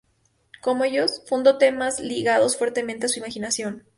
[0.63, 3.85] Como ellos, fundó temas ligados fuertemente a su imaginación.